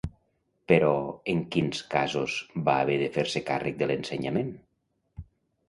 [0.71, 0.93] Però,
[1.33, 2.39] en quins casos
[2.71, 4.53] va haver de fer-se càrrec de l'ensenyament?